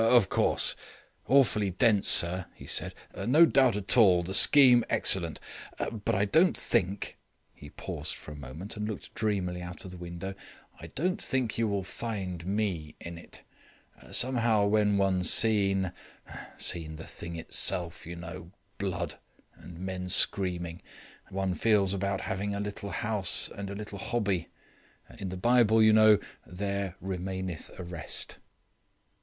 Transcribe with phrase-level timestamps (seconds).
[0.01, 0.75] "Of course;
[1.27, 2.95] awfully dense, sir," he said.
[3.15, 5.39] "No doubt at all, the scheme excellent.
[5.77, 7.19] But I don't think"
[7.53, 10.33] He paused a moment, and looked dreamily out of the window.
[10.79, 13.43] "I don't think you will find me in it.
[14.11, 15.91] Somehow, when one's seen
[16.57, 18.49] seen the thing itself, you know
[18.79, 19.19] blood
[19.53, 20.81] and men screaming,
[21.29, 24.47] one feels about having a little house and a little hobby;
[25.19, 28.39] in the Bible, you know, 'There remaineth a rest'."